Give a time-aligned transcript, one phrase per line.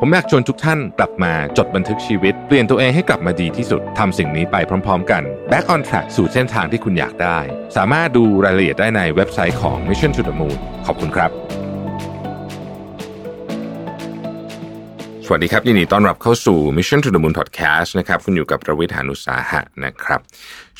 [0.00, 4.56] ผมอยากชวนทุกท่านกลับมาจดบันทึกชีวิต เปลี่ยนตัวเองให้กลับมาดีที่สุดทำสิ่งนี้ไป
[4.86, 7.38] พร้อม ๆ กัน Back on Track สู่เส้นทางที่คุณอยากได้
[7.76, 11.30] สามารถดูรายละเอียดได้ในเว็บไซต์ของ Mission to the Moon ขอบคุณครับ
[15.26, 20.20] สวัสดีครับ ยินดีต้อนรับเข้าสู่ Mission to the Moon Podcast นะครับคุณอยู่กับประวิทยานุสาหะนะครับ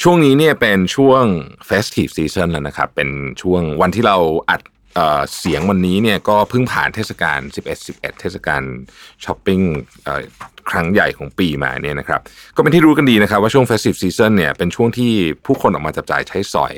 [0.03, 1.25] ช่วงนี้เนี่ยเป็นช่วง
[1.69, 3.11] Festive Season แล้วนะครับ เป็น
[3.43, 4.19] ช่วงวันที่เรา
[4.51, 4.61] อัด
[5.39, 8.63] เสียงวันนี้เนี่ยก็เพิ่งผ่านเทศกาล 11 11 เทศกาล
[9.25, 9.61] ช้อปปิ้ง
[10.71, 12.21] ครั้งใหญ่ของปีมาเนี่ยนะครับ
[12.57, 15.13] ก็เป็นที่รู้กันดีนะครับว่าช่วง Festive Season เนี่ยเป็นช่วงที่
[15.47, 16.75] ผู้คนออกมาจับจ่ายใช้สอย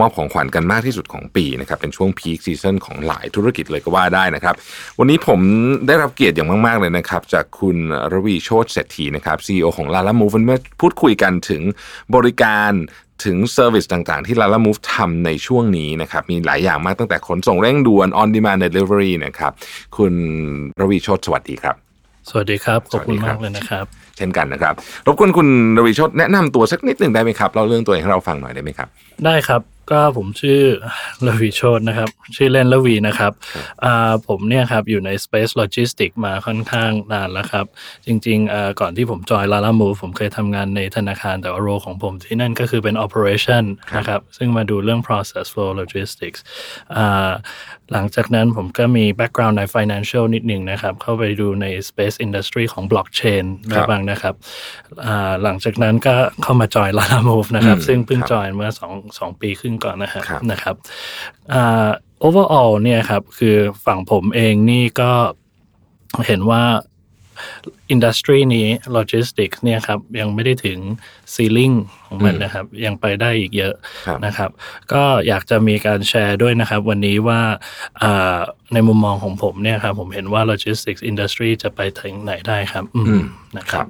[0.00, 4.54] มอบของขวัญกันมากที่สุดของปีนะครับเป็นช่วง Peak Season ของหลายธุรกิจเลยก็ว่าได้นะครับ
[4.98, 5.40] วันนี้ผม
[5.86, 7.76] ได้รับเกียรติอย่างมาก ๆ เลยนะครับจากคุณ
[8.12, 11.62] รวีโชติเศรษฐีนะครับ CEO ของ Lalamove เมื่อพูดคุยกันถึง
[12.14, 12.72] บริการ
[13.24, 19.52] ถึง service ต่างๆ ที่ Lalamove ทำในช่วงนี้นะครับ มีหลายอย่างมากตั้งแต่ขนส่งเร่งด่วน on demand delivery นะครับ
[19.96, 20.14] คุณ
[20.80, 21.74] รวีโชติสวัสดีครับ
[22.30, 23.84] สวัสดีครับ ขอบคุณสวัสดีครัมาบกเลยนะครับ
[24.16, 24.74] เช่นกันนะครับ
[25.06, 25.48] รบกวนคุณ
[25.78, 28.88] รวีโชติแนะนำตัวสักนิดหนึ่งได้ไหมครับเล่าเรื่องตัวเองให้เราฟังหน่อยได้ไหมครับ
[29.24, 29.60] ได้ครับ
[29.90, 30.60] ก็ผมชื่อ
[31.26, 33.32] ลวีโชตนะครับ ชื่อเล่นลวีนะครับ
[33.84, 37.66] อ่าผมเนี่ยครับอยู่ใน Space Logistics มาค่อนข้างนานแล้วครับ
[38.06, 43.64] จริงๆอ่าก่อนที่ผมจอย Lala Move ผมเคยทำงานในธนาคารแต่ว่าโรของผมที่นั่นก็คือเป็น operation
[43.96, 46.40] นะครับ ซึ่งมาดูเรื่อง process flow logistics
[46.96, 47.30] อ่า
[47.92, 54.34] หลังจากนั้นผมก็มี background ใน financial นิดหนึ่งนะครับ เข้าไปดูใน space industry ของ blockchain ครับบ้างนะครับ
[55.04, 60.76] อ่าหลังจากนั้นก็เข้ามาจอย Lala Move นะครับอืมซึ่งเพิ่งครับจอยเมื่อสองสองปีครึ่งก่อนนะฮะครับนะครับ
[61.52, 61.88] อ่า
[62.26, 65.12] overall เนี่ยครับ คือฝั่งผมเองนี่ก็
[66.26, 66.62] เห็นว่า
[67.90, 70.78] อินดัสทรีนี้ logistics เนี่ยครับยังไม่ได้ถึง
[71.34, 71.74] ceiling
[72.06, 73.74] ของมันนะครับ ยังไปได้อีกเยอะ
[74.06, 74.50] ครับนะครับ
[74.92, 77.40] ก็อยากจะมีการแชร์ด้วยนะครับ วันนี้ว่า
[78.02, 78.38] อ่า
[78.74, 83.24] ในมุมมองของผมเนี่ยครับผมเห็นว่า logistics industry จะไปถึงไหนได้ครับอืม
[83.58, 83.86] นะครับ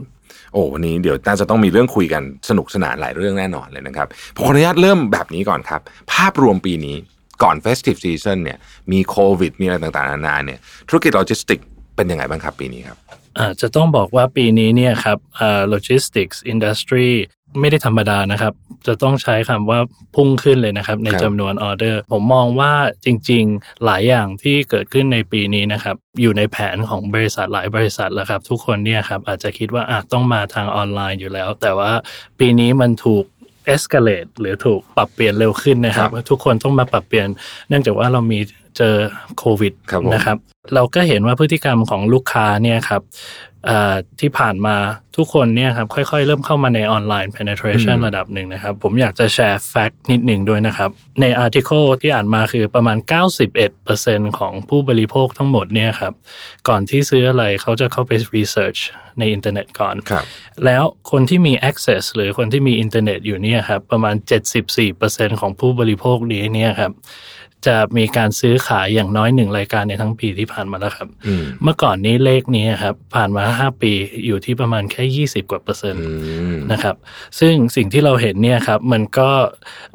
[0.52, 5.80] โอ้วันนี้เดี๋ยวน่าจะต้องมีเรื่องคุยกันสนุกสนานหลายเรื่องแน่นอนเลยนะครับผมขออนุญาตเริ่มแบบนี้ก่อนครับ
[6.12, 6.96] ภาพรวมปีนี้
[7.42, 8.58] ก่อน Festive Season เนี่ย
[8.92, 11.60] มีโควิด มีอะไรต่างๆนานาเนี่ยธุรกิจโลจิสติก
[11.96, 12.98] เป็นยังไงบ้างครับปีนี้ครับ
[13.38, 17.10] อาจจะต้องบอกว่าปีนี้เนี่ยครับอ่า logistics industry
[17.60, 18.52] ไม่ได้ธรรมดานะครับ
[18.86, 19.78] จะต้องใช้คำว่า
[20.14, 22.72] พุ่งขึ้นเลยนะครับ ในครับจำนวนออเดอร์ ผมมองว่า
[23.04, 31.92] จริงๆ หลายอย่างที่เกิดขึ้นในปีนี้นะครับ อยู่ในแผนของบริษัทหลายบริษัทแล้วครับ ทุกคนเนี่ยครับอาจจะคิดว่าอาจต้องมาทางออนไลน์อยู่แล้ว แต่ว่า
[32.38, 33.24] ปีนี้มันถูก
[33.74, 37.28] escalate หรือถูกปรับเปลี่ยนเร็วขึ้นนะครับ ทุกคนต้องมาปรับเปลี่ยน
[37.68, 38.38] เนื่องจากว่าเรามี
[38.76, 38.94] เจอ
[39.38, 40.38] โควิดครับผมนะครับ
[40.74, 43.02] เราก็เห็นว่าพฤติกรรมของลูกค้าเนี่ยครับ
[43.66, 44.76] เอ่อที่ผ่านมา
[45.16, 52.98] ทุกคนเนี่ยครับค่อยๆ เริ่มเข้ามาในออนไลน์ penetration ระดับหนึ่งนะครับ ผมอยากจะแชร์ fact นิดหนึ่งด้วยนะครับ ใน article ที่อ่านมาคือประมาณ
[53.68, 56.12] 91%ของผู้บริโภคทั้งหมดเนี่ยครับ
[56.68, 58.80] ก่อนที่ซื้ออะไรเขาจะเข้าไป research
[59.18, 60.24] ในอินเทอร์เน็ตก่อนครับ
[60.64, 64.14] แล้วคนที่มี access หรือคนที่มีอินเทอร์เน็ตอยู่เนี่ยครับประมาณ
[64.78, 66.92] 74%ของผู้บริโภคนี้เนี่ยครับ
[67.66, 73.92] จะมีการซื้อขายอย่างน้อยหนึ่งรายการในทั้งปีที่ผ่านมาแล้วครับอืมเมื่อก่อนนี้เลขนี้ครับผ่านมา5ปี
[74.26, 76.10] อยู่ที่ประมาณแค่20กว่าเปอร์เซ็นต์อื
[76.54, 76.96] มนะครับ
[77.38, 79.30] ซึ่งสิ่งที่เราเห็นเนี่ยครับ มันก็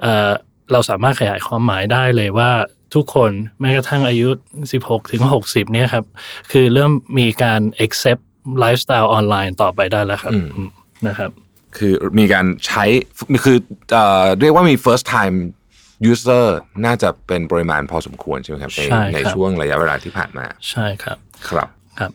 [0.01, 0.31] เอ่อ
[0.71, 2.51] เราสามารถขยายความหมายได้เลยว่า
[2.95, 4.27] ทุกคนแม้กระทั่งอายุ
[4.71, 6.05] 16 ถึง 60 เนี่ยครับ
[6.51, 8.21] คือเริ่มมีการ accept
[8.59, 10.69] ไลฟ์สไตล์ออนไลน์ต่อไปได้แล้วครับอืมอืม
[11.07, 11.31] นะครับ
[11.77, 12.83] คือมีการใช้
[13.43, 13.57] คือ
[13.91, 15.35] เอ่อเรียกว่ามี first time
[16.11, 16.45] user
[16.85, 21.17] น่าจะเป็นปริมาณพอสมควรใช่ไหมครับ ในใช่ครับในช่วงระยะเวลาที่ผ่านมา ใช่ครับ
[21.49, 21.67] ครับ
[21.99, 22.11] ครับ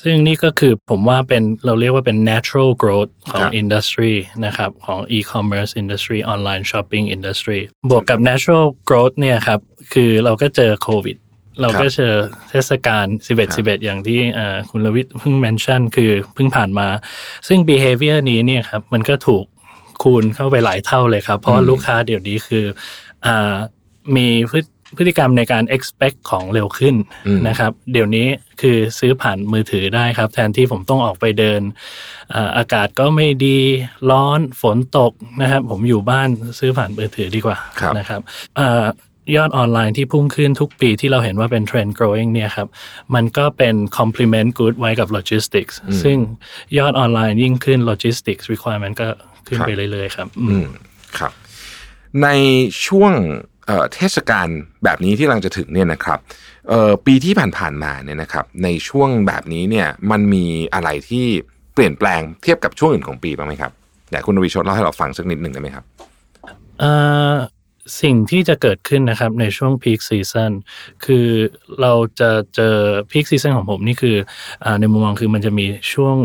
[0.00, 4.14] ซึ่งนี่ก็คือผมว่าเป็นเราเรียกว่าเป็น natural growth ของครับ industry
[4.44, 9.60] นะครับ ของ e-commerce industry online shopping industry บวกกับ natural growth เนี่ยครับ
[9.94, 11.16] คือเราก็เจอโควิด
[11.60, 12.12] เราก็เจอ
[12.50, 16.88] เทศกาล11 11 อย่างที่เอ่อคุณลวิทย์เพิ่ง mention คือเพิ่งผ่านมา
[17.48, 19.44] ซึ่ง behavior นี้เนี่ยครับ มันก็ถูก
[20.02, 23.03] คูณเข้าไปหลายเท่าเลยครับ เพราะว่าลูกค้าเดี๋ยวนี้คืออ่า
[24.16, 24.60] มีพฤ
[24.98, 26.94] พฤติกรรมในการ expect ของเร็วขึ้น
[27.26, 28.26] อืมนะครับ เดี๋ยวนี้
[28.60, 31.60] คือซื้อผ่านมือถือได้ครับ แทนที่ผมต้องออกไปเดิน
[32.34, 33.58] อ่าอากาศก็ไม่ดี
[34.10, 35.12] ร้อนฝนตก
[35.42, 36.28] นะครับ ผมอยู่บ้าน
[36.58, 38.20] ซื้อผ่านมือถือดีกว่าครับนะครับ
[38.58, 38.84] อ่า
[39.36, 42.68] ยอดออนไลน์ที่พุ่งขึ้นทุกปีที่เราเห็นว่าเป็นเทรนด์ growing เนี่ยครับ
[43.14, 46.18] มันก็เป็น complement good ไว้กับ logistics ซึ่ง
[46.78, 49.08] ยอดออนไลน์ยิ่งขึ้น logistics requirement ก็
[49.48, 50.68] ขึ้นไปเรื่อยๆครับ อืมอืม
[51.18, 51.32] ครับ
[52.22, 52.28] ใน
[52.86, 53.12] ช่วง
[53.66, 54.48] เอ่อเทศกาล
[54.84, 56.18] แบบนี้ที่กำลังจะถึงเนี่ยนะครับ
[56.68, 60.44] เอ่อปีที่ผ่านๆมาเนี่ยนะครับในช่วงแบบนี้เนี่ยมันมี
[60.74, 61.26] อะไรที่
[61.74, 63.72] เปลี่ยนแปลงเทียบกับช่วงอื่นของปีบ้างไหมครับ
[64.10, 65.84] แต่คุณรีโชเล่าให้เราฟังสักนิดหนึ่งได้ไหมครับ
[66.80, 66.92] เอ่
[67.30, 67.32] อ
[68.02, 70.52] สิ่งที่จะเกิดขึ้นนะครับในช่วงพีคซีซัน
[71.04, 71.26] คือ
[71.80, 72.76] เราจะเจอ
[73.10, 74.16] peak season ของผมนี่คือ
[74.64, 76.16] อ่าในมุมมองคือมันจะมีช่วง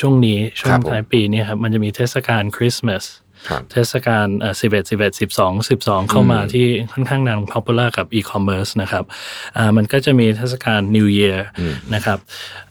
[0.00, 3.29] ช่วงนี้ช่วงครับผมท้ายปีเนี่ยครับมันจะมีเทศกาลคริสต์มาสครับ
[3.72, 4.26] เทศกาล
[4.60, 9.04] สิบเอ็ดสิบเอ็ดสิบสองสิบสองเข้ามาที่ค่อนข้างนาง popular กับ e-commerce นะครับ
[9.56, 11.38] อ่ามันก็จะมีเทศกาล New Year
[11.94, 12.18] นะครับ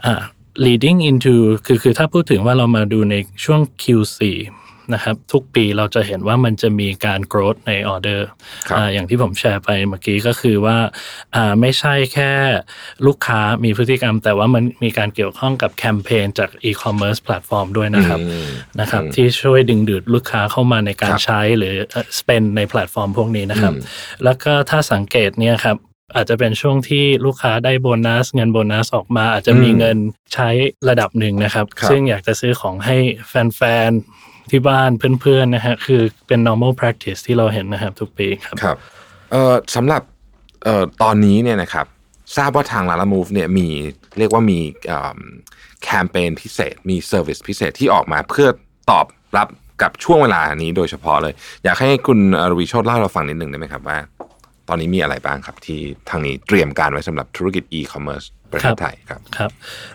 [0.06, 0.22] อ่า
[0.66, 1.36] leading into
[1.66, 4.22] คือคือถ้าพูดถึงว่าเรามาดูในช่วง Q4
[4.94, 8.28] นะครับทุกปีเราจะเห็นว่ามันจะมีการ growth ในออเดอร์
[8.68, 10.78] ครับอ่าอย่างที่ผมแชร์ไปเมื่อกี้ก็คือว่า
[11.36, 12.32] อ่าไม่ใช่แค่
[13.06, 18.48] ลูกค้ามีพฤติกรรม แต่ว่ามันมีการเกี่ยวข้องกับแคมเปญจาก e-commerce platform ด้วยนะครับอืม
[18.80, 23.74] นะครับ ที่ช่วยดึงดูดลูกค้าเข้ามาในการครับใช้หรือเอ่อ spend ในแพลตฟอร์มพวกนี้นะครับ
[24.24, 25.78] แล้วก็ถ้าสังเกตเนี่ยครับ
[26.16, 29.98] อาจจะเป็นช่วงที่ลูกค้าได้โบนัส เงินโบนัสออกมา อาจจะมีอืมเงิน
[30.34, 30.50] ใช้
[30.90, 32.98] ระดับหนึ่งนะครับครับซึ่งอยากจะซื้อของให้
[33.28, 34.90] แฟนๆ ที่บ้าน
[35.22, 38.78] เพื่อนๆนะฮะคือเป็น normal practice ที่เราเห็นนะครับทุกปีครับครับ
[39.32, 40.02] เอ่อสำหรับ
[40.64, 41.86] เอ่อตอนนี้เนี่ยนะครับ
[42.38, 43.68] ทราบว่าทาง Lala Move เนี่ยมี
[44.18, 45.20] เรียกว่ามีเอิ่ม
[45.84, 48.50] แคมเปญพิเศษ มีเซอร์วิสพิเศษที่ออกมาเพื่อ
[48.92, 49.06] ตอบ
[49.38, 49.48] รับ
[49.82, 53.98] กับช่วงเวลานี้โดยเฉพาะเลย อยากให้คุณเอ่อรวีโชดเล่าให้เราฟังนิดหนึ่งได้ไหมครับว่า
[54.68, 55.80] ตอนนี้มีอะไรบ้างครับที่
[56.10, 59.52] ทางนี้เตรียมการไว้สำหรับธุรกิจ e-commerce ประเทศไทยครับครับ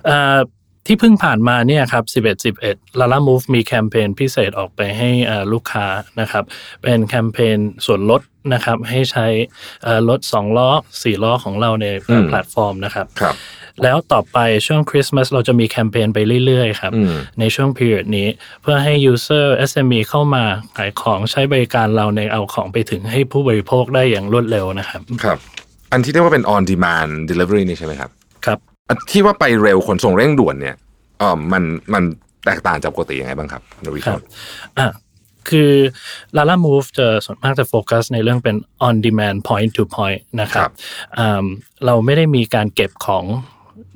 [0.07, 0.39] เอ่อ
[0.87, 5.87] ที่เพิ่งผ่านมาเนี่ยครับ11 11 Lala Move มีแคมเปญพิเศษออกไปให้เอ่อลูกค้า
[6.21, 6.45] นะครับ
[6.83, 8.23] เป็นแคมเปญส่วนลด
[8.55, 9.27] นะครับ ให้ใช้
[9.85, 13.35] เอ่อรถ2ล้อ 4 ล้อของเราในอืมแพลตฟอร์มนะครับครับ
[13.83, 18.29] แล้วต่อไปช่วงคริสต์มาสเราจะมีแคมเปญไปเรื่อยๆครับอืมในช่วง period นี้
[18.63, 20.45] เพื่อให้ user SME เข้ามา
[20.77, 25.39] ขายของใช้บริการเราในเอาของไปถึงให้ผู้บริโภคได้อย่างรวดเร็วนะครับ ครับ
[25.93, 28.11] อันที่เรียกว่าเป็น on demand delivery นี่ใช่ไหมครับ
[28.47, 28.74] ครับอัน
[29.11, 30.77] ที่ว่าไปเร็วขนส่งเร่งด่วนเนี่ย
[31.19, 31.63] เออมัน
[31.95, 32.03] มัน
[32.45, 34.25] แตกต่างจากปกติยังไงบ้างครับรวีโชครับด
[34.79, 34.89] อะ
[35.49, 35.73] คือ
[36.37, 40.71] Lala Move จะส่วนมากจะโฟกัสในเรื่องเป็น on demand point to point นะครับ
[41.19, 41.45] อ่า
[41.87, 43.25] เราไม่ได้มีการเก็บของ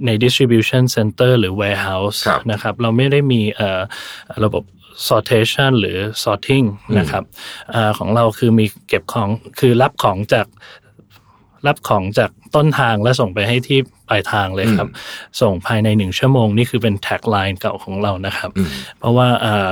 [0.06, 3.80] ใน distribution center หรือ warehouse ครับนะครับ เราไม่ได้มีเอ่อ
[4.44, 4.64] ระบบ
[5.08, 6.66] sortation หรือ sorting
[6.98, 7.24] นะครับ
[7.74, 9.28] อาของเราคือมีเก็บของ
[9.60, 10.46] คือรับของจาก
[11.66, 13.78] รับของจากต้นทางและส่งไปให้ที่
[14.08, 14.88] ปลายทางเลยครับ
[15.40, 18.50] ส่งภายในหนึ่งชั่วโมง นี่คือเป็น tagline เก่าของเรานะครับ
[18.98, 19.70] เพราะว่าเอ่อ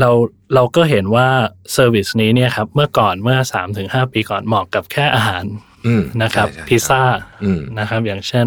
[0.00, 0.10] เรา
[0.54, 1.28] เราก็เห็นว่า
[1.72, 3.38] service นี้เนี่ยครับเมื่อก่อนเมื่อ
[3.76, 5.44] 3-5ปีก่อนเหมาะกับแค่อาหาร
[5.86, 7.02] อืมนะครับใช่ใช่พิซซ่า
[7.44, 8.46] อืมนะครับ อย่างเช่น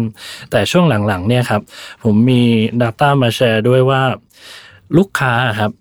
[0.50, 1.62] แต่ช่วงหลังๆ เนี่ยครับ
[2.04, 2.42] ผมมี
[2.82, 4.02] Data มาแชร์ด้วยว่า
[4.96, 5.72] ลูกค้าครับ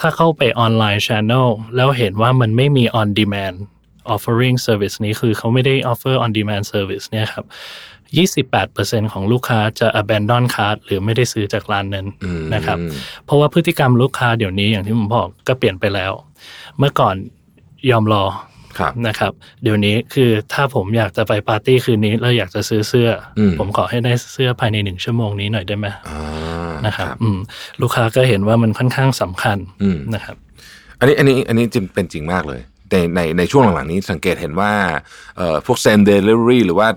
[0.00, 3.56] ถ้าเข้าไปออนไลน์ Channel แล้วเห็นว่ามันไม่มี on demand
[4.14, 7.46] offering service นี้คือเขาไม่ได้ offer on demand service เนี่ยครับ
[8.48, 12.06] 28%ของลูกค้าจะ abandon cart หรือไม่ได้ซื้อจากร้านนั้น
[12.54, 12.78] นะครับ
[13.24, 16.12] เพราะว่าพฤติกรรมลูกค้าเดี๋ยวนี้อย่างที่ผมบอกก็เปลี่ยนไปแล้ว
[16.78, 17.14] เมื่อก่อน
[17.90, 18.24] ยอมรอ
[18.78, 19.32] ครับนะครับ
[19.62, 23.08] เดี๋ยวนี้คือถ้าผมอยากจะไปปาร์ตี้คืนนี้แล้วอยากจะซื้อเสื้อ
[23.38, 27.38] อมผมขอให้ได้เสื้อภายในหนึ่งชั่วโมงนี้หน่อยได้ไหมอ่านะครับอืม
[27.80, 30.36] ลูกค้าก็เห็นว่ามันค่อนข้างสำคัญอืมนะครับ
[30.98, 34.72] อันนี้อันนี้อันนี้จริงเป็นจริงมากเลย ในในในช่วงหลังๆนี้สังเกตเห็นว่า
[35.36, 36.88] เอ่อพวก same day delivery หรือว่า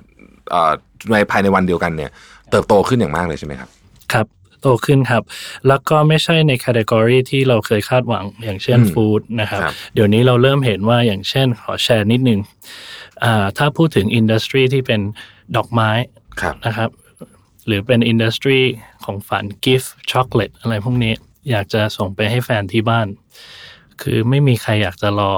[0.51, 0.71] เอ่อ
[1.13, 2.11] ในภายในวันเดียวกันเนี่ย
[2.51, 3.69] เติบโตขึ้นอย่างมากเลยใช่ไหมครับ
[4.13, 4.27] ครับ
[4.61, 5.23] โตขึ้นครับ
[5.67, 12.39] แล้วก็ไม่ใช่ใน category ที่เราเคยคาดหวังอย่างเช่นอืม food นะครับครับ เดี๋ยวนี้เราเริ่มเห็นว่าอย่างเช่นขอแชร์นิดนึง
[13.23, 15.01] อ่าถ้าพูดถึง industry ที่เป็น
[15.55, 15.89] ดอกไม้
[16.41, 16.89] ครับนะครับ
[17.67, 18.59] หรือเป็น industry
[19.03, 21.13] ของของกิฟต์ช็อกโกแลตอะไรพวกนี้
[21.49, 23.07] อยากจะส่งไปให้แฟนที่บ้าน
[24.01, 25.33] คือไม่มีใครอยากจะรอ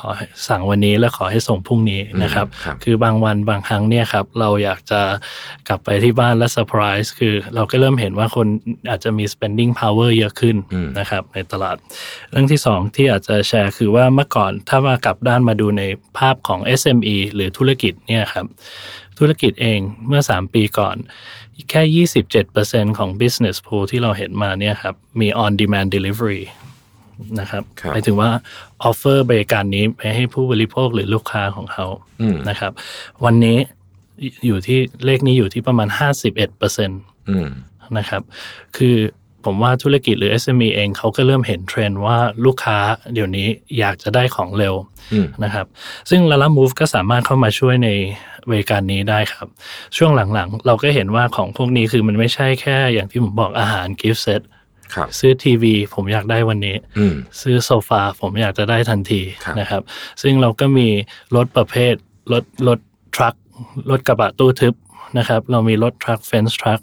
[0.00, 5.00] ขอให้สั่งวันนี้แล้วขอให้ส่งพรุ่งนี้นะครับครับ คือบางวันบางครั้งเนี่ยครับเราอยากจะ
[5.68, 8.46] กลับไปที่บ้านและเซอร์ไพรส์คือเราก็เริ่มเห็นว่าคน
[8.90, 10.56] อาจจะมี spending power เยอะขึ้น
[10.98, 11.76] นะครับในตลาด
[12.30, 15.82] เรื่องที่สองที่อาจจะแชร์คือว่าเมื่อก่อนถ้ามากลับด้านมาดูใน
[16.18, 18.46] ภาพของ SME หรือธุรกิจเนี่ยครับ
[19.18, 20.96] ธุรกิจเองเมื่อ 3 ปีก่อน
[21.70, 22.06] แค่
[22.50, 26.42] 27%ของ business pool ที่เราเห็นมาเนี่ยครับมี on demand delivery
[27.40, 28.30] นะครับครับหมายถึงว่า
[28.88, 31.86] offer บริการนี้ไปให้ผู้บริโภคหรือลูกค้าของเขา
[32.48, 32.72] นะครับ
[33.24, 33.58] วันนี้
[34.46, 35.88] อยู่ที่เลขนี้อยู่ที่ประมาณ
[36.38, 37.48] 51%อืม
[37.98, 38.22] นะครับ
[38.76, 38.96] คือ
[39.44, 42.78] ผมว่าธุรกิจหรือ SME เองเขาก็เริ่มเห็นเทรนด์ว่าลูกค้า
[43.14, 43.48] เดี๋ยวนี้
[43.78, 44.74] อยากจะได้ของเร็ว
[45.12, 45.66] อืมนะครับ
[46.10, 47.88] ซึ่ง Lala Move ก็สามารถเข้ามาช่วยใน
[48.50, 49.48] บริการนี้ได้ครับ
[49.96, 54.61] ช่วงหลังๆ เราก็เห็นว่าของพวกนี้คือมันไม่ใช่แค่อย่างที่ผมบอกอาหาร gift set ครับ
[55.18, 59.82] ซื้อทีวี ผมอยากได้วันนี้อืมซื้อโซฟาผมอยากจะได้ทันทีครับนะครับ
[60.22, 60.88] ซึ่งเราก็มี
[61.36, 61.94] รถประเภท
[62.32, 62.78] รถรถ
[63.14, 63.34] truck
[63.90, 64.74] รถกระบะตู้ทึบ
[65.18, 66.80] นะครับ เรามีรถ truck fence truck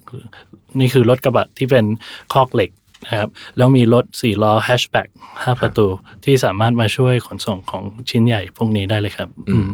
[0.80, 1.86] นี่คือรถกระบะที่เป็น
[2.34, 2.72] คอกเหล็ก
[3.08, 5.08] นะครับแล้วมีรถสี่ล้อแฮชแบ็ก
[5.44, 5.88] ห้าประตู
[6.26, 9.70] ที่สามารถมาช่วยขนส่งของชิ้นใหญ่พวกนี้ได้เลยครับอืม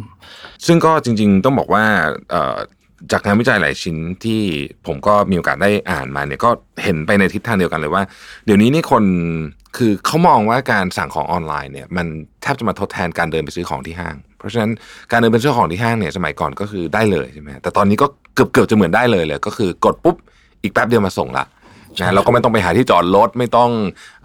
[0.65, 1.86] ซึ่งก็จริง ๆ ต้องบอกว่า
[2.30, 2.58] เอ่อ
[3.12, 4.42] จากงานวิจัยหลายชิ้นที่
[4.86, 6.50] ผมก็มีโอกาสได้อ่านมาเนี่ยก็
[6.84, 8.04] เห็นไปในทิศทางเดียวกันเลยว่า
[8.46, 9.04] เดี๋ยวนี้นี่คน
[9.78, 12.06] คือเขามองว่าการสั่งของออนไลน์เนี่ยมัน
[12.42, 14.72] แทบจะมาทดแทนการเดินไปซื้อของที่ห้าง เพราะฉะนั้น
[15.12, 20.16] การเดินไปซื้อของที่ห้างเนี่ยสมัยก่อนก็คือได้เลยใช่ไหมแต่ตอนนี้ก็เกือบเกือบจะเหมือนได้เลยเลย ก็คือกดปุ๊บ
[20.64, 21.46] อีกแป๊บเดียวมาส่งละ
[22.00, 23.70] นะเราก็ไม่ต้องไปหาที่จอดรถไม่ต้อง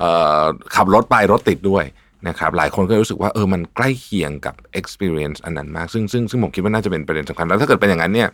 [0.02, 0.04] อ
[0.42, 0.44] อ
[0.76, 1.84] ขับรถไปรถติดด้วย
[2.28, 8.28] นะครับหลายคนก็รู้สึกว่าเออมันใกล้เคียงกับ experience อันนั้นมาก ซึ่งซึ่งซึ่งผมคิดว่าน่าจะเป็นประเด็นสำคัญ แล้วถ้าเกิดเป็นอย่างนั้นเนี่ย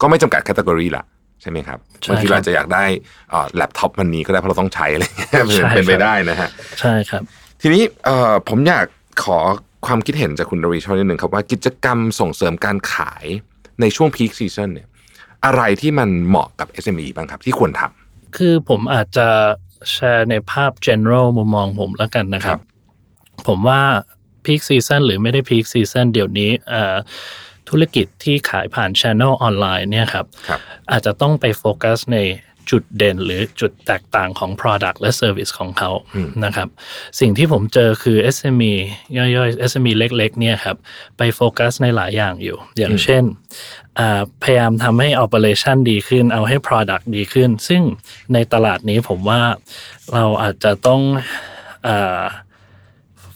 [0.00, 1.04] ก็ไม่จำกัด category ละ
[1.42, 2.84] ใช่ไหมครับใช่บางทีครับเราอาจจะอยากได้
[3.30, 6.48] เอ่อแล็ปท็อปวันนี้ก็ได้เพราะเราต้องใช้อะไรเงี้ยใช่เป็นไปครับได้นะฮะ
[6.80, 7.22] ใช่ครับ
[7.62, 8.86] ทีนี้เอ่อผมอยาก
[9.24, 9.38] ขอ
[9.86, 13.26] ความคิดเห็นจากคุณรีโชนิดหนึ่งครับว่ากิจกรรมส่งเสริมการขาย
[13.80, 14.88] ในช่วง peak season เนี่ย
[15.44, 19.28] อะไรที่มันเหมาะกับ SME บ้างครับที่ควรทำคือผมอาจจะ
[19.90, 22.60] แชร์ในภาพ general มุมมองผมแล้วกันนะครัครับบ
[23.46, 23.82] ผมว่า
[24.44, 26.96] peak season หรือไม่ได้ peak season เดี๋ยวนี้เอ่อ
[27.68, 30.60] ธุรกิจที่ขายผ่าน channel ออนไลน์เนี่ยครับครับ
[30.90, 32.18] อาจจะต้องไปโฟกัสใน
[32.70, 35.90] จุดเด่นหรือจุดแตกต่างของ Product และ Service ของเขา
[36.44, 36.68] นะครับ
[37.20, 38.72] สิ่งที่ผมเจอคือ SME
[39.16, 40.76] ย่อยๆ SME เล็กๆเนี่ยครับ
[41.16, 43.24] ไปโฟกัสในหลายอย่างอยู่ อย่างเช่น
[43.98, 47.82] อ่าพยายามทำให้ Operation ดีขึ้น เอาให้ Product ดีขึ้น ซึ่ง
[48.32, 49.40] ในตลาดนี้ผมว่า
[50.14, 51.00] เราอาจจะต้อง
[51.86, 52.22] อา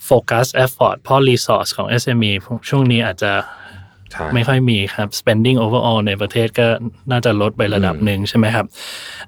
[0.06, 2.32] โฟกัส effort เพราะ resource ของ SME
[2.68, 3.32] ช่วงนี้อาจจะ
[4.12, 6.66] ใช่ไม่ค่อยมีครับ spending overall ในประเทศก็
[7.10, 8.66] น่าจะลดไประดับหนึ่งใช่ไหมครับ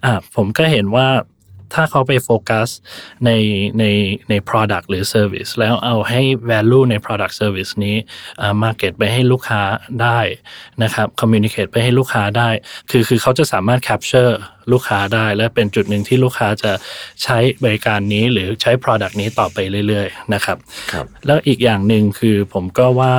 [0.04, 1.06] อ่าผมก็เห็นว่า
[1.74, 2.68] ถ้าเขาไปโฟกัส
[3.24, 3.30] ใน
[3.78, 3.84] ใน
[4.30, 7.96] ใน product หรือ service แล้วเอาให้ value ใน product service นี้
[8.40, 9.62] อ่า market ไปให้ลูกค้า
[10.02, 10.20] ได้
[10.82, 12.50] นะครับ communicate ไปให้ลูกค้าได้
[12.90, 14.32] คือคือเขาจะสามารถ capture
[14.72, 16.72] ลูกค้าได้ และเป็นจุดหนึ่งที่ลูกค้าจะ
[17.22, 19.58] ใช้บริการนี้หรือใช้ product นี้ต่อไป
[19.88, 20.56] เรื่อยๆนะครับ
[20.92, 23.14] ครับแล้วอีกอย่างหนึ่งคือผมก็ว่า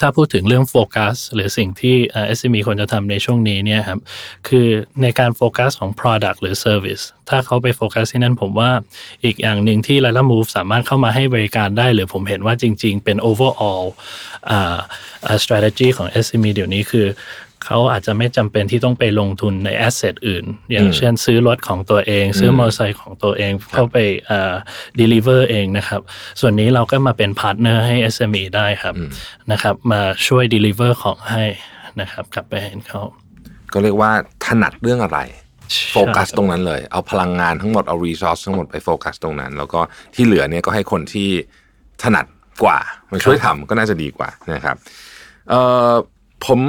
[0.00, 4.00] ถ้าพูดถึงเรื่องโฟกัสหรือสิ่งที่เอ่อ SME ควรจะทำในช่วงนี้เนี่ยครับ
[4.48, 4.66] คือ
[5.02, 8.70] ในการโฟกัสของ Product หรือ Service ถ้าเขาไปโฟกัสที่นั่นผมว่า
[9.24, 13.84] อีกอย่างหนึ่งที่ Lala Move สามารถเข้ามาให้บริการได้ หรือผมเห็นว่าจริง ๆ เป็น overall
[14.50, 14.76] อ่า
[15.26, 17.06] อ่า strategy ของ SME เดี๋ยวนี้คือ
[17.64, 23.96] เขาอาจจะไม่จำเป็นที่ต้องไปลงทุนใน asset อื่น อย่างเช่นซื้อรถของตัวเอง ซื้อมอเตอร์ไซค์ของตัวเองเข้าไป
[24.30, 24.54] อ่า
[25.00, 26.00] deliver เองนะครับ
[26.40, 28.94] ส่วนนี้เราก็มาเป็น partner ให้ SME ได้ครับ
[29.52, 31.44] นะครับ มาช่วย deliver ของให้
[32.00, 33.02] นะครับ กลับไปให้เขา
[33.72, 34.10] ก็เรียกว่า
[34.46, 35.20] ถนัดเรื่องอะไร
[35.92, 39.80] โฟกัสใช่ตรงนั้นเลย เอาพลังงานทั้งหมด เอารีซอสทั้งหมดไปโฟกัสตรงนั้น แล้วก็
[40.14, 41.28] ที่เหลือเนี่ยก็ให้คนที่
[42.02, 42.26] ถนัด
[42.64, 42.78] กว่า
[43.12, 44.76] มาช่วยทำก็น่าจะดีกว่านะครับ
[45.50, 45.92] เอ่อ
[46.46, 46.60] ผม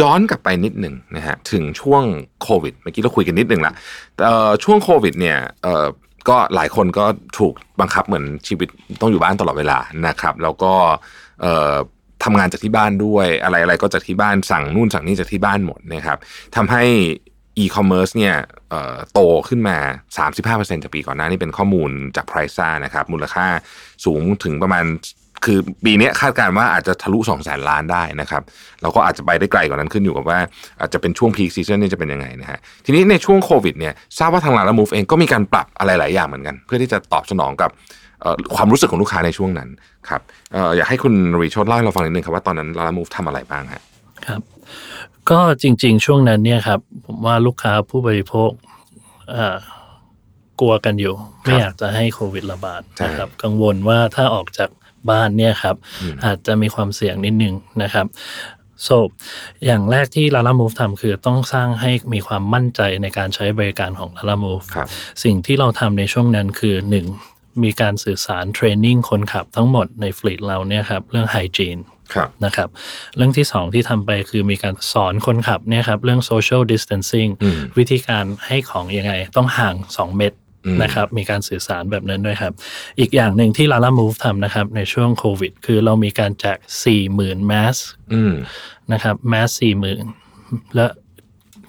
[0.00, 2.02] ย้อนกลับไปนิดหนึ่งนะฮะถึงช่วง
[2.42, 3.74] โควิดเมื่อกี้เราคุยกันนิดหนึ่งละ
[4.24, 5.38] เอ่ช่วงโควิดเนี่ย
[6.28, 7.06] ก็หลายคนก็
[7.38, 8.68] ถูกบังคับเหมือนชีวิต
[9.00, 10.72] ต้องอยู่บ้านตลอดเวลานะครับ แล้วก็
[12.24, 16.18] ทำงานจากที่บ้านด้วยอะไรอะไรก็จากที่บ้านสั่งนู่นสั่งนี่จากที่บ้านหมดนะครับ
[16.56, 16.82] ทำให้
[17.62, 18.34] e-commerce เนี่ย
[19.12, 19.76] โตขึ้นมา
[20.66, 23.46] 35%จากปีก่อนหน้านี่เป็นข้อมูลจาก p r i ซ่านะครับมูลค่า
[24.04, 24.84] สูงถึงประมาณ
[25.44, 28.42] คือปีเนี้ยคาดการณ์ว่าอาจจะทะลุ2 0 0 0 0 0ล้านได้นะครับ
[28.82, 30.38] เราก็อาจจะไปได้ไกลกว่านั้นขึ้นอยู่กับว่า
[30.80, 37.70] อาจจะเป็นช่วง peak season นี่จะเป็นยังไงนะฮะทีนี้ในช่วงโควิดเนี่ยทราบว่าทางร้านละมูฟเองก็มีการปรับอะไรหลายอย่างเหมือนกัน เพื่อที่จะตอบสนองกับ
[38.22, 39.68] เอ่อความรู้สึกของลูกค้าในช่วงนั้น
[40.08, 40.20] ครับ
[40.52, 43.82] เอ่ออยากให้คุณรีโชดเล่าให้เราฟังนิดนึงครับว่าตอนนั้นร้านละมูฟทำอะไรบ้างฮะ
[44.26, 44.40] ครับ
[45.30, 48.50] ก็จริง ๆ ช่วงนั้นเนี่ยครับผมว่าลูกค้าผู้บริโภค
[49.30, 49.56] เอ่อ
[50.60, 54.70] กลัวกันอยู่ ไม่อยากจะให้โควิดระบาดใช่นะครับ กังวลว่าถ้าออกจาก
[55.10, 55.76] บ้านเนี่ยครับ
[56.24, 58.06] อาจจะมีความเสี่ยงนิดนึงนะครับ
[58.86, 58.96] so
[59.66, 64.88] อย่างแรกที่ Lala Move ทำคือต้องสร้างให้มีความมั่นใจในการใช้บริการของ Lala Move ครับ
[65.24, 67.06] สิ่งที่เราทำในช่วงนั้นคือหนึ่ง
[67.64, 71.78] มีการสื่อสารเทรนนิ่งคนขับทั้งหมดในฟลีตเราเนี่ยครับเรื่องไฮจีน
[72.14, 72.68] ครับนะครับ
[73.16, 80.43] เรื่องที่สองที่ทำไปคือมีการสอนคนขับเนี่ยครับเรื่อง social distancing อืมวิธีการให้ของยังไง ต้องห่าง 2 เมตรอืม
[80.82, 82.52] นะครับมีการสื่อสารแบบนั้นด้วยครับ
[83.00, 86.58] อีกอย่างหนึ่งที่ Lala Move ทำนะครับในช่วงโควิด คือเรามีการแจก
[87.02, 87.76] 40,000แมส
[88.12, 88.32] อืม
[88.92, 89.48] นะครับแมส
[90.12, 90.86] 40,000และ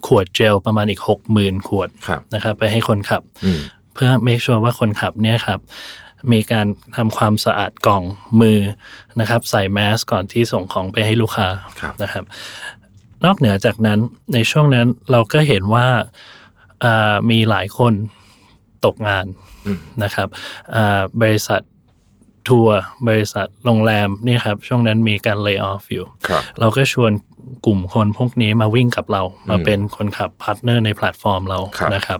[0.07, 1.01] ขวดเจลประมาณอีก
[1.35, 3.59] 60,000ขวดครับนะครับ ไปให้คนขับอืม
[3.93, 5.59] เพื่อ make sure ว่าคนขับเนี่ยครับ
[6.31, 8.03] มีการทำความสะอาดกล่อง
[8.41, 8.59] มือ
[9.19, 11.47] นะครับ ใส่แมสก่อนที่ส่งของไปให้ลูกค้า
[11.81, 12.23] ครับนะครับ
[13.25, 13.99] นอกเหนือจากนั้น
[14.33, 15.87] ในช่วงนั้นเราก็เห็นว่า
[16.83, 17.93] อ่ามีหลายคน
[18.85, 19.25] ตกงาน
[19.65, 20.27] อืมนะครับ
[20.75, 21.61] อ่าบริษัท
[22.49, 27.11] ทัวร์บริษัทโรงแรมเนี่ยครับ ช่วงนั้นมีการ lay off อยู่ครับเราก็ชวน
[27.65, 32.19] กลุ่มคนพวกนี้มาวิ่งกับเรา มาเป็นคนขับ partner ในแพลตฟอร์มเราครับนะครับ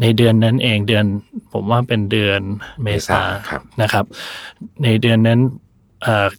[0.00, 1.04] ในเดือนนั้นเองเดือน
[1.52, 2.40] ผมว่าเป็นเดือน
[2.82, 4.04] เมษาเมษาครับนะครับ
[4.84, 5.63] ในเดือนนั้นเอ่อ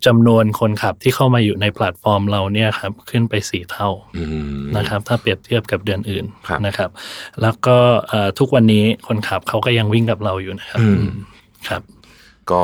[0.05, 4.23] จำนวนคนขับที่เข้ามาอยู่ในแพลตฟอร์มเราเนี่ยครับขึ้นไปสี่เท่าอื
[4.61, 6.89] มนะครับ ถ้าเปรียบเทียบกับเดือนอื่นครับนะครับ
[7.41, 7.77] แล้วก็
[8.09, 11.11] เอ่อทุกวันนี้คนขับเขาก็ยังวิ่งกับเราอยู่นะครับอืมอืม
[11.67, 11.81] ครับ
[12.51, 12.61] ก็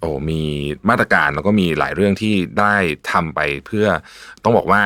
[0.00, 0.42] โอ้มี
[0.88, 2.74] มาตรการแล้วก็มีหลายเรื่องที่ได้
[3.10, 3.86] ทำไปเพื่อ
[4.42, 4.82] ต้องบอกว่า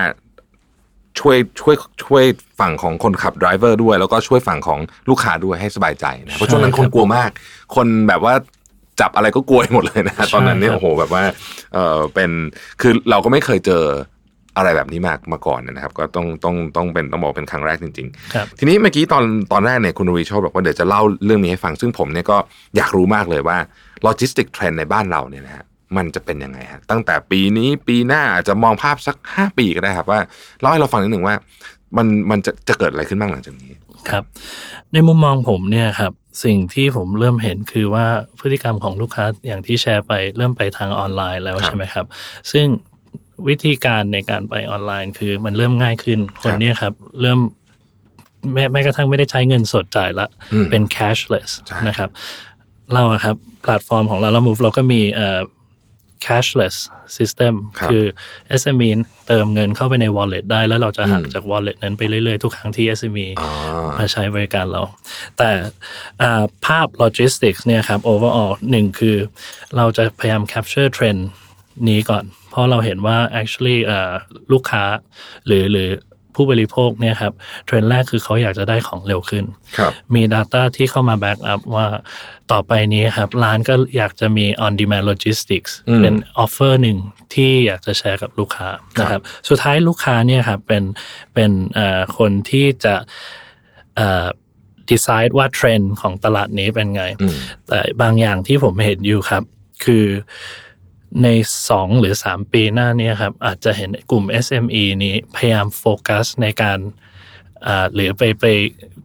[1.20, 2.24] ช่วยช่วยช่วย
[2.60, 7.30] ฝั่งของคนขับไดรเวอร์ด้วย แล้วก็ช่วยฝั่งของลูกค้าด้วยให้สบายใจนะเพราะช่วงนั้นใช่คครันบกลัวมาก
[7.74, 8.34] คนแบบว่า
[9.00, 11.24] จับอะไรก็กลัวหมดเลยนะตอนนั้นเนี่ยใช่ครับโอ้โหแบบว่า
[11.74, 12.30] เออเป็น
[12.80, 13.84] คือเราก็ไม่เคยเจอ
[14.56, 22.36] อะไรแบบนี้มามาก่อนนะครับ ก็ต้องต้องต้องเป็นต้องบอกเป็นครั้งแรกจริงๆครับทีนี้เมื่อกี้ตอนตอนแรกเนี่ยคุณรีโชบอกว่าเดี๋ยวจะเล่าเรื่องนี้ให้ฟัง ซึ่งผมเนี่ยก็
[22.76, 23.58] อยากรู้มากเลยว่า
[24.02, 25.64] logistic trend ในบ้านเราเนี่ยนะฮะ
[25.96, 30.20] มันจะเป็นยังไงฮะตั้งแต่ปีนี้ปีหน้าอาจจะมองภาพสักห้าปีก็ได้ครับว่า
[30.60, 31.34] เล่าให้เราฟังนิดหนึ่งว่า
[31.96, 33.72] มันมันจะจะเกิดอะไรขึ้นบ้างหลังจากนี้
[34.10, 34.24] ครับ
[34.92, 36.12] ในมุมมองผมเนี่ยครับ
[36.44, 38.06] สิ่งที่ผมเริ่มเห็นคือว่า
[38.40, 42.06] พฤติกรรมของลูกค้าอย่างที่แชร์ไปเริ่มไปทางออนไลน์แล้วครับใช่ไหมครับ
[42.52, 42.66] ซึ่ง
[43.48, 47.38] วิธีการในการไปออนไลน์คือมันเริ่มง่ายขึ้น คนเนี่ยครับ เริ่ม
[48.52, 52.10] แม้แม้กระทั่งไม่ได้ใช้เงินสดจ่ายละอืมเป็น cashless ใช่นะครับ
[52.92, 55.40] เราอะครับ แพลตฟอร์มของเราเรา move เราก็มีเอ่อ
[56.26, 56.76] cashless
[57.16, 58.04] system ครับคือ
[58.60, 58.90] SME
[59.28, 63.50] เติมเงินเข้าไปใน wallet ได้ แล้วเราจะหักอืมจาก wallet นั้นไปเรื่อยๆ ทุกครั้งที่ SME อ๋อ
[63.98, 64.82] มาใช้บริการเรา
[65.38, 65.50] แต่
[66.22, 69.16] อ่าภาพโลจิสติกส์เนี่ยครับ overall หนึ่งคือ
[69.76, 71.20] เราจะพยายาม capture trend
[71.88, 74.12] นี้ก่อน เพราะเราเห็นว่า actually อ่า
[74.52, 74.82] ลูกค้า
[75.46, 75.88] หรือหรือ
[76.34, 77.32] ผู้บริโภคเนี่ยครับ
[77.66, 79.44] เทรนด์แรกคือเขาอยากจะได้ของเร็วขึ้น
[79.78, 81.86] ครับมี Data ที่เข้ามา back up ว่า
[82.52, 86.98] ต่อไปนี้ครับ ร้านก็อยากจะมี on demand logistics อืมเป็น offer หนึ่ง
[87.34, 88.68] ที่อยากจะแชร์กับลูกค้า
[89.00, 90.82] นะครับสุดท้ายลูกค้าเนี่ยครับเป็น
[91.34, 92.94] เป็นเอ่อคนที่จะ
[93.96, 94.26] เอ่อ
[94.90, 97.36] decide ว่าเทรนด์ของตลาดนี้เป็นไงอืม
[97.68, 99.42] แต่บางอย่างที่ผมเห็นอยู่ครับ
[99.84, 100.04] คือ
[101.22, 101.28] ใน
[101.68, 106.78] สองหรือสามปีหน้านี้ครับอาจจะเห็นกลุ่ม SME นี้พยายามโฟกัสในการ
[107.94, 108.44] หรือไปไป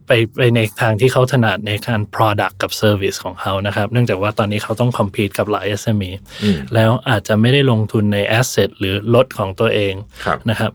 [0.08, 6.12] ไปไปในทางที่เขาถนัดในการ product กับ service ของเขานะครับ เนื่องจากว่าตอนนี้เขาต้อง compete กับหลาย SME
[6.44, 9.94] อืมแล้วอาจจะไม่ได้ลงทุนใน asset หรือรถของตัวเอง
[10.26, 10.72] ครับนะครับ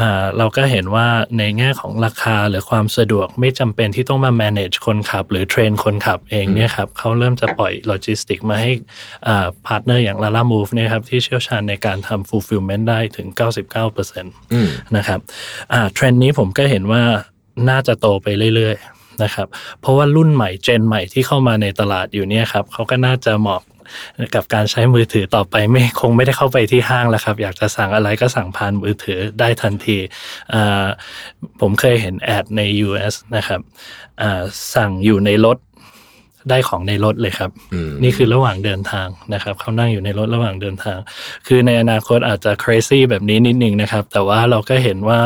[0.00, 1.06] อ่าเราก็เห็นว่า
[1.38, 8.72] ในแง่ของราคาหรือความสะดวกไม่จำเป็นที่ต้องมา manage คนขับ หรือ train คนขับเองเนี่ยครับเขาเริ่มจะปล่อยโลจิสติกมาให้
[9.66, 13.28] partner อย่าง Lala Move เนี่ยครับที่เชี่ยวชาญในการทำ fulfillment ได้ถึง
[13.90, 15.20] 99%อืมนะครับ
[15.72, 17.02] อ่าเทรนด์นี้ผมก็เห็นว่า
[17.68, 19.46] น่าจะโตไปเรื่อยๆนะครับ
[19.80, 23.62] เพราะว่ารุ่นใหม่ gen ใหม่ที่เข้ามาในตลาดอยู่เนี่ยครับเขาก็น่าจะเหมาะ
[24.34, 29.98] กับการใช้มือถือต่อไปไม่คงไม่ได้เข้าไปที่ห้างแล้วครับ อยากจะสั่งอะไรก็สั่งผ่านมือถือได้ทันที
[31.60, 33.60] ผมเคยเห็นแอดใน US นะครับ
[34.74, 35.58] สั่งอยู่ในรถ
[36.50, 40.98] ได้ของในรถเลยครับอืมนี่คือระหว่างเดินทางนะครับเขานั่งอยู่ในรถระหว่างเดินทาง
[41.46, 45.20] คือในอนาคตอาจจะ crazy แบบนี้นิดนึงนะครับ แต่ว่าเราก็เห็นว่า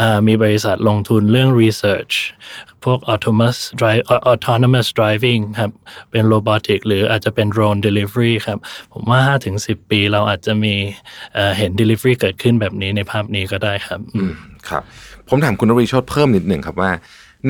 [0.00, 2.14] อ่ามีบริษัทลงทุนเรื่อง research
[2.84, 5.70] พวก autonomous drive autonomous driving ครับ
[6.10, 8.58] เป็น robotic หรืออาจจะเป็น drone delivery ครับ
[8.92, 9.20] ผมว่า
[9.60, 10.74] 5-10 ปีเราอาจจะมี
[11.34, 14.32] เอ่อเห็น delivery เกิดขึ้นแบบนี้ในภาพนี้ก็ได้ครับอืม
[14.68, 14.82] ครับ
[15.28, 16.90] ผมถามคุณนรีโชดเพิ่มนิดหนึ่งครับว่า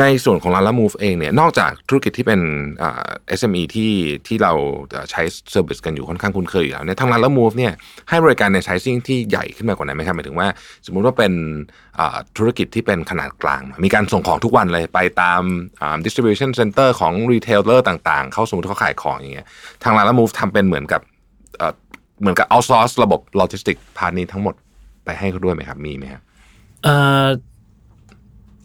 [0.00, 2.40] ในส่วนของร้านละมูฟเองเนี่ยนอกจากธุรกิจที่เป็น
[2.78, 3.06] เอ่า
[3.38, 3.92] SME ที่
[4.26, 4.52] ที่เรา
[5.10, 7.72] ใช้เซอร์วิสกันอยู่ค่อนข้างคุ้นเคยอยู่แล้วเนี่ยทางร้านละมูฟเนี่ย
[8.08, 10.48] ให้บริการในไซซิ่งที่ใหญ่ขึ้นมากว่านั้นไหมครับหมายถึงว่า
[10.86, 11.32] สมมุติว่าเป็น
[12.36, 15.42] ธุรกิจที่เป็นขนาดกลาง มีการส่งของทุกวันเลยไปตาม
[15.80, 19.46] อ่า distribution center ของ retailer ต่างๆ เขาสมมติเขาขายของอย่างเงี้ย
[19.82, 21.00] ทาง Lala Move ทำเป็นเหมือนกับ
[22.20, 24.54] เหมือนกับ outsource ระบบโลจิสติก part นี้ทั้งหมด
[25.04, 26.22] ไปให้เขาด้วยไหมครับมีไหมครับ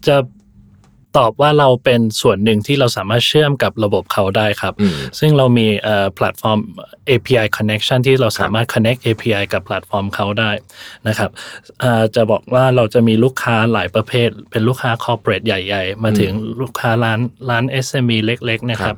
[0.06, 0.16] จะ
[1.16, 6.60] ตอบว่าเราเป็นส่วนหนึ่งที่เราสามารถเชื่อมกับระบบเขาได้ครับอืมซึ่งเรามีเอ่อแพลตฟอร์ม
[7.10, 10.50] API connection ที่เราสามารถ connect API กับแพลตฟอร์มเขาได้
[11.08, 11.30] นะครับ
[11.80, 18.96] เอ่อจะบอกว่าเราจะมีลูกค้าหลายประเภท เป็นลูกค้า corporate ใหญ่ ๆ มาถึงลูกค้าร้านร้าน SME เล็กๆนะครับ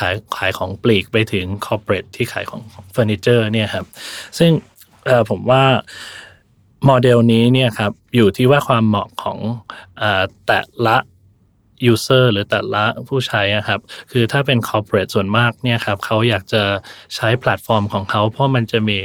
[0.00, 3.84] ขายขายของปลีกไปถึง corporate ที่ขายของเฟอร์นิเจอร์เนี่ยครับ
[4.38, 4.50] ซึ่ง
[5.06, 5.64] เอ่อผมว่า
[6.86, 9.38] โมเดลนี้เนี่ยครับอยู่ที่ว่าความเหมาะของ
[10.00, 10.96] อาแต่ละ
[11.92, 13.80] user หรือแต่ละผู้ใช้อะครับ
[14.12, 16.62] คือถ้าเป็น corporate ส่วนมากเนี่ยครับเขาอยากจะ
[17.14, 18.98] ใช้แพลตฟอร์มของเขาเพราะมันจะมี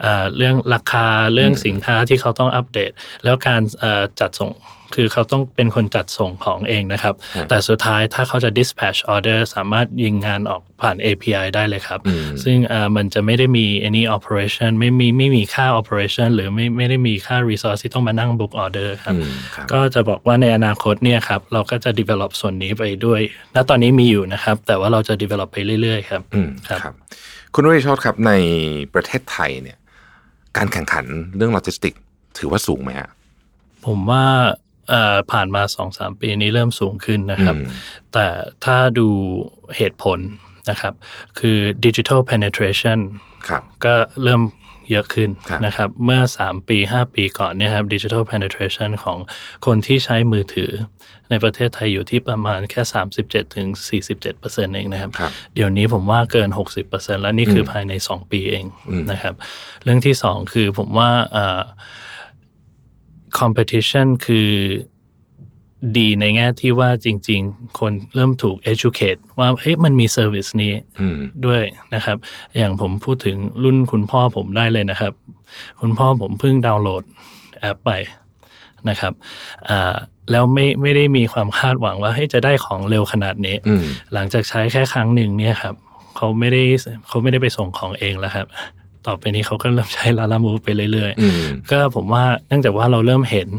[0.00, 2.90] เอ่อเรื่องราคาเรื่องสินค้าที่เขาต้องอัปเดต
[3.24, 4.50] แล้วการเอ่อจัดส่ง
[4.94, 18.52] คือเขาต้องเป็นคนจัดส่งของเองนะครับครับ แต่สุดท้ายถ้าเขาจะ dispatch order สามารถยิงงานออกผ่าน API ได้เลยครับอืมซึ่งอ่ามันจะไม่ได้มี any operation ไม่มีไม่มีค่า operation หรือไม่ไม่ได้มีค่า resource ที่ต้องมานั่ง book
[18.64, 23.20] order ครับอืมครับ ก็จะบอกว่าในอนาคตเนี่ยครับ เราก็จะ develop ส่วนนี้ไปด้วย
[23.54, 26.94] ณ ตอนนี้มีอยู่นะครับ แต่ว่าเราจะ develop ไปเรื่อย ๆ ครับอืมครับครับ
[27.54, 28.32] คุณวริโชตครับใน
[28.94, 29.78] ประเทศไทยเนี่ย
[30.56, 31.04] การแข่งขัน
[31.36, 31.94] เรื่องโลจิสติก
[32.38, 33.10] ถือว่าสูงไหมฮะ
[33.86, 34.61] ผมว่าเอ่อ
[35.32, 37.68] ผ่านมาสองสามปีนี้เริ่มสูงขึ้นนะครับอืม
[38.12, 38.26] แต่
[38.64, 39.08] ถ้าดู
[39.76, 40.18] เหตุผล
[40.70, 40.94] นะครับ
[41.38, 42.98] คือ digital penetration
[43.48, 44.42] ครับก็เริ่ม
[44.90, 49.18] เยอะขึ้นครับนะครับ เมื่อ 3 ปี 5 ปีก่อนเนี่ยครับ digital penetration ของ
[49.66, 50.70] คนที่ใช้มือถือ
[51.30, 52.82] ในประเทศไทยอยู่ที่ประมาณแค่
[53.18, 53.66] 37ถึง
[54.16, 54.22] 47
[54.74, 56.48] เองนะครับครับเดี๋ยวนี้ผมว่าเกิน
[56.86, 59.34] 60%แล้วนี่คือภายใน 2 ปีเองอืมนะครับ
[59.84, 61.60] เรื่องที่ 2 คือผมว่าเอ่อ
[63.40, 64.50] competition คือ
[65.98, 71.62] ดีในแง่ที่ว่าจริง ๆ คนเริ่มถูก educate ว่าเฮ้ยมันมี service นี้อืมด้วย
[71.94, 72.16] นะครับ
[72.58, 75.12] อย่างผมพูดถึงรุ่นคุณพ่อผมได้เลยนะครับ
[75.80, 77.04] คุณพ่อผมเพิ่งดาวน์โหลด
[77.60, 77.90] แอปไป
[78.88, 79.12] นะครับ
[79.68, 79.94] อ่า
[80.30, 85.74] แล้วไม่ไม่ได้มีความคาดหวังว่าเฮ้ยจะได้ของเร็วขนาดนี้อืมหลังจากใช้แค่ครั้งหนึ่งเนี่ยครับ
[86.16, 86.62] เขาไม่ได้
[87.08, 88.46] เขาไม่ได้ไปส่งของเองแล้วครับ
[89.06, 93.50] ต่อไปนี้เขาก็เริ่มใช้ Lala Move ไปเรื่อยอืมๆก็ผมว่าเนื่องจากว่าเราเริ่มเห็น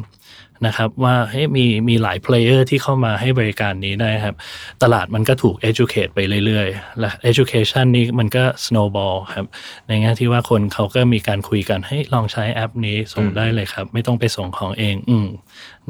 [0.67, 4.36] นะครับว่าเฮ้ยมีมีหลาย player ที่เข้ามาให้บริการนี้ได้ครับ
[4.84, 9.45] ตลาดมันก็ถูก educate ไปเรื่อยๆ และ education นี้มันก็ snowball ครับ
[9.88, 15.27] ในแง่ที่ว่าคนเขาก็มีการคุยกันเฮ้ยลองใช้แอปนี้ส่งได้เลยครับ ไม่ต้องไปส่งของเอง อืม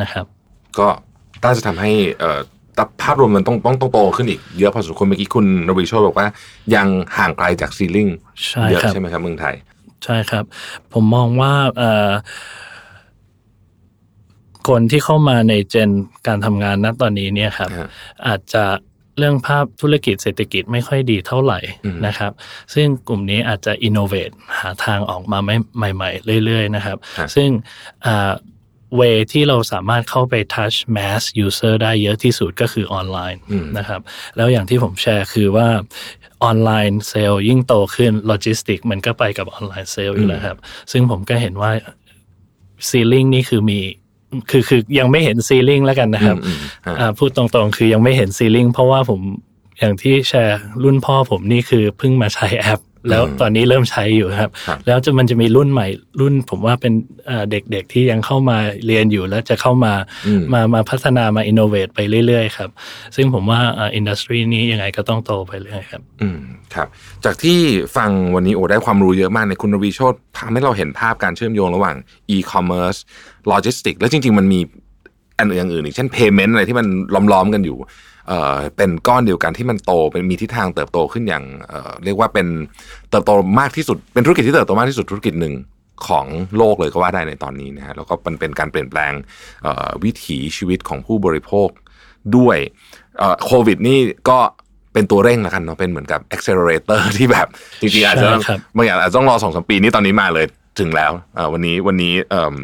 [0.01, 0.25] นะครับ
[0.79, 0.87] ก็
[1.43, 2.39] น่าจะทำให้เอ่อ
[2.75, 6.27] แต่ภาพรวมมันต้องต้องต้องโตขึ้นอีกเยอะพอสมควรเมื่อกี้คุณนวีโชตบอกว่า
[6.75, 8.07] ยังห่างไกลจากซีลิง
[8.47, 9.55] ใช่เยอะครับใช่ไหมครับเมืองไทย
[10.03, 10.43] ใช่ครับ
[10.93, 12.09] ผมมองว่าเอ่อ
[14.69, 15.89] คนที่เข้ามาในเจน
[16.27, 17.87] การทำงานณตอนนี้เนี่ยครับฮะ
[18.27, 18.63] อาจจะ
[19.17, 22.31] เรื่องภาพธุรกิจเศรษฐกิจไม่ค่อยดีเท่าไหร่อืมนะครับ
[22.73, 25.55] ซึ่งกลุ่มนี้อาจจะ innovate หาทางออกมาไม่
[25.95, 27.49] ใหม่ๆ เรื่อย ๆ นะครับฮะซึ่ง
[28.95, 29.01] เว
[29.31, 34.01] ที่เราสามารถเข้าไป touch mass user ได้เยอะที่สุดก็คือออนไลน์อืมนะครับ
[34.35, 35.67] แล้วอย่างที่ผมแชร์คือว่า
[36.43, 40.57] online sales ยิ่งโตขึ้นโลจิสติกมันก็ไปกับ online sales อยู่แล้วครับ
[40.91, 41.71] ซึ่งผมก็เห็นว่า
[42.89, 43.79] ceiling นี่คือมี
[44.49, 49.21] คือคือยังไม่เห็น ceiling แล้วกันนะครับอืมอืมฮะอ่าพูดตรงๆ คือยังไม่เห็น ceiling เพราะว่าผม
[49.79, 52.79] อย่างที่แชร์รุ่นพ่อผมนี่คือเพิ่งมาใช้แอป
[53.09, 55.87] แล้วอืมตอนนี้เริ่มใช้อยู่ครับครับ แล้วจะมันจะมีรุ่นใหม่
[56.21, 56.93] รุ่น ผมว่าเป็น
[57.29, 59.93] อ่าเด็กๆที่ยังเข้ามาเรียนอยู่แล้วจะเข้ามา
[60.27, 62.69] อืมมามาพัฒนามาอินโนเวทไปเรื่อยๆครับ
[63.15, 66.39] ซึ่งผมว่าอ่าอินดัสทรีนี้ยังไงก็ต้องโตไปเรื่อยครับ อืม
[66.75, 66.87] ครับ
[67.25, 67.59] จากที่
[67.97, 71.95] ฟังวันนี้โอ้ได้ความรู้เยอะมากในยคุณนวีโชตทำให้เราเห็นภาพการเชื่อมโยงระหว่าง
[72.35, 72.99] e-commerce
[73.51, 74.59] logistics และจริง ๆ มันมี
[75.39, 76.87] อันอื่นๆอีกเช่น payment อะไรที่มัน
[77.31, 77.77] ล้อมๆกันอยู่
[78.27, 82.47] เอ่อเป็นก้อนเดียวกันที่มันโตเป็นมีทิศทางเติบโตขึ้นอย่างเอ่อเรียกว่าเป็น
[83.09, 85.53] เติบโตมากที่สุดเป็นธุรกิจที่เติบโตมากที่สุดธุรกิจหนึ่ง
[86.07, 86.25] ของ
[86.57, 89.13] โลกเลยก็ว่าได้ในตอนนี้นะฮะแล้วก็มันเป็นการเปลี่ยนแปลง
[89.63, 91.67] เอ่อวิถีชีวิตของผู้บริโภค
[92.37, 92.57] ด้วย
[93.17, 94.39] เอ่อโควิดนี่ก็
[94.93, 97.47] เป็นตัวเร่งแล้วกันเนาะเป็นเหมือนกับ accelerator ที่แบบ
[97.81, 100.45] จริงๆอาจจะต้องใช่ครับบางอย่างอาจจะต้องรอสองสมปีนี้ตอนนี้มาเลย
[100.79, 102.55] ถึงแล้วเอ่อวันนี้วันนี้เอ่อ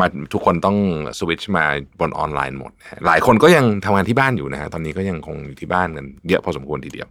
[0.00, 0.76] มาทุกคนต้อง
[1.18, 1.64] สวิตช์มา
[2.00, 7.08] บนออนไลน์หมดะะหลายคนก็ยังทำงานที่บ้านอยู่นะฮะตอนนี้ก็ยังคงอยู่ที่บ้านกันเยอะพอสมควรทีเดียว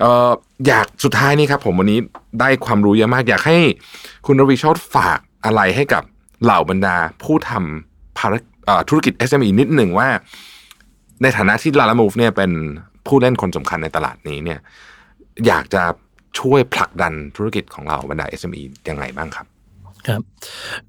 [0.00, 0.30] เออ
[0.66, 1.98] อยากสุดท้ายนี่ครับผมวันนี้
[2.40, 3.58] ได้ความรู้เยอะมาก อยากให้
[4.26, 6.02] คุณรวิโชตฝากอะไรให้กับ
[6.44, 10.08] เหล่าบรรดาผู้ทำภารกิจเอ่อธุรกิจ SME นิดหนึ่งว่า
[11.22, 12.50] ในฐานะที่ลาลามูฟเนี่ยเป็น
[13.06, 14.58] ผู้เล่นคนสำคัญในตลาดนี้เนี่ย
[15.46, 15.82] อยากจะ
[16.40, 19.46] ช่วยผลักดันธุรกิจของเราบรรดา SME ยังไงบ้างครับ
[20.08, 20.22] ครับ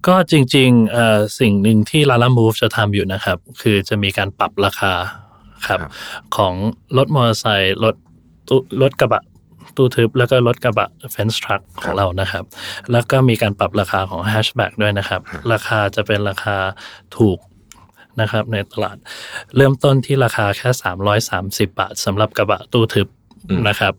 [0.08, 4.93] ก็จริงๆเอ่อสิ่งหนึ่งที่ Lala Move จะทำอยู่นะครับ คือจะมีการปรับราคา
[5.67, 5.91] ครับครับ
[6.38, 6.54] ของ
[6.97, 7.95] รถมอเตอร์ไซค์รถ
[8.47, 9.24] ตู้รถกระบะ
[9.78, 12.43] ตู้ทึบแล้วก็รถกระบะเฟนส์ทรัคของเรานะครับ
[12.91, 15.21] แล้วก็มีการปรับราคาของแฮชแบ็กด้วยนะครับ
[15.52, 16.58] ราคาจะเป็นราคา
[17.17, 17.39] ถูก
[18.21, 18.97] นะครับในตลาด
[19.56, 20.69] เริ่มต้นที่ราคาแค่
[21.67, 23.08] 330 บาทสำหรับกระบะตู้ทึบ
[23.67, 23.93] นะครับ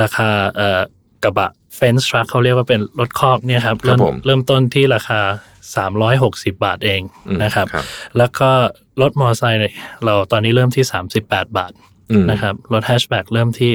[0.00, 0.80] ราคาเอ่อ
[1.24, 5.20] กระบะ fence truck เขาเรียกว่าเป็นรถคอกเนี่ยครับครับเริ่มผมเริ่มต้นที่ราคา
[5.86, 7.84] 360 บาทเองอืมนะครับครับ
[8.18, 8.50] แล้วก็
[9.00, 10.84] รถมอเตอร์ไซค์เนี่ยเราตอนนี้เริ่มที่
[11.20, 11.72] 38 บาท
[12.10, 13.72] อืมนะครับรถแฮชแบ็กเริ่มที่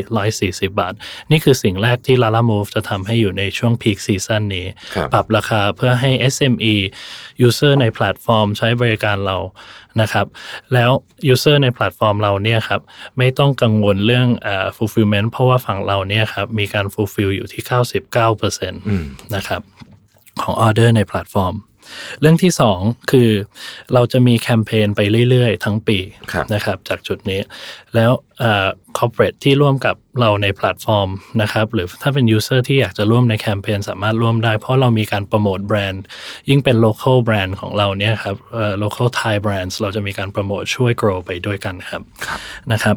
[0.61, 0.93] 140 บาท
[1.31, 6.75] นี่คือสิ่งแรกที่ Lala Move จะทำให้อยู่ในช่วง peak season นี้ครับปรับราคาเพื่อให้ SME
[7.47, 9.37] user ในแพลตฟอร์มใช้บริการเรา
[10.01, 10.25] นะครับ
[10.73, 10.91] แล้ว
[11.33, 12.81] user ในแพลตฟอร์มเราเนี่ยครับ
[13.17, 17.63] ไม่ต้องกังวลเรื่องเอ่อ fulfillment เพราะว่าฝั่งเราเนี่ยครับมีการ fulfill อยู่ที่
[18.19, 18.71] 99%
[19.35, 19.61] นะครับ
[20.41, 21.55] ของออเดอร์ในแพลตฟอร์ม
[22.21, 22.79] เรื่องที่สอง
[23.11, 23.29] คือ
[23.93, 25.97] เราจะมีแคมเปญไปเรื่อย ๆ ทั้งปี
[26.31, 27.41] ครับนะครับจากจุดนี้
[27.95, 28.11] แล้ว
[28.97, 31.09] corporates ที่ร่วมกับเราในแพลตฟอร์ม
[31.41, 36.03] นะครับหรือถ้าเป็น user ที่อยากจะร่วมในแคมเปญสามารถร่วมได้ เพราะเรามีการโปรโมทแบรนด์
[36.49, 42.01] ยิ่งเป็น local brand ของเราเนี่ยครับเอ่อ local Thai brands เราจะมีการโปรโมทช่วย grow ไปด้วยกันครับ
[42.71, 42.95] นะครับ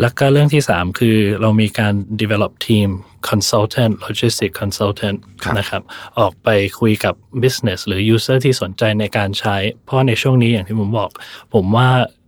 [0.00, 2.88] แล้วก็เรื่องที่ 3 คือเรามีการ develop team
[3.28, 5.82] consultant logistic consultant ครับนะครับ
[6.18, 6.48] ออกไป
[6.80, 11.10] คุยกับ business หรือ user ที่สนใจในการใช้ เพราะในช่วงนี้อย่างที่ผมบอก
[11.54, 12.23] ผมว่าเอ่อ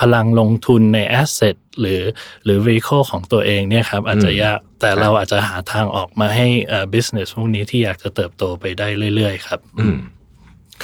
[0.00, 2.02] พลังลงทุนใน asset หรือ
[2.44, 9.98] หรือ vehicle ของตัวเองเนี่ยครับอาจจะยากแต่เราอาจจะหาทางออกมาให้เอ่อ business พวกนี้ที่อยากจะเติบโตไปได้เรื่อย ๆ ครับอืม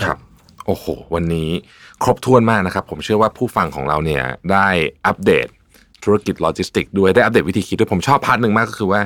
[0.00, 0.16] ครับ
[0.66, 1.48] โอ้โห วันนี้
[2.02, 4.66] ครบถ้วนมากนะครับ ผมเชื่อว่าผู้ฟังของเราเนี่ยได้
[5.06, 5.46] อัปเดต
[6.04, 9.00] ธุรกิจโลจิสติกด้วยได้อัปเดตวิธีคิดด้วยผมชอบ part หนึ่งมากก็คือว่า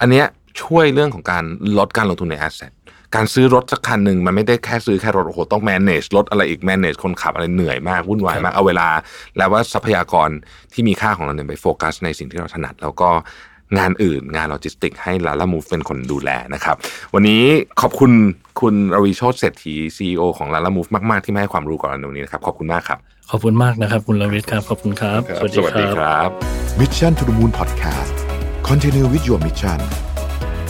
[0.00, 0.26] อันเนี้ย
[0.62, 1.44] ช่วยเรื่องของการ
[1.78, 2.72] ลดการลงทุนใน asset
[3.14, 8.88] การซื้อรถสักคันหนึ่งมันไม่ได้แค่ซื้อแค่รถโอ้โหต้อง manage รถอะไรอีก manage คนขับอะไรเหนื่อยมากวุ่นวายมากเอาเวลา
[9.36, 10.30] แล้วว่าทรัพยากร
[10.72, 13.10] ที่มีค่าของเราเนี่ยไปโฟกัส ในสิ่งที่เราถนัด แล้วก็
[13.78, 16.76] งานอื่นงานโลจิสติก ให้ลาลามูฟเป็นคนดูแลนะครับ
[17.14, 17.42] วันนี้
[17.80, 18.12] ขอบคุณ
[18.60, 22.98] คุณรวีโชติเศรษฐี CEO ของลาลามูฟมาก ๆ ที่มาให้ความรู้กับเราในวันนี้นะครับ ขอบคุณมากครับ
[23.30, 26.28] ขอบคุณมากนะครับ คุณลวิทย์ครับขอบคุณครับ สวัสดีครับ
[26.80, 28.14] Mission to the Moon Podcast
[28.68, 29.78] Continue with your mission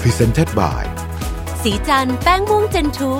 [0.01, 0.83] Presented by
[1.65, 3.13] สีจันแป้งม่วงเจนทู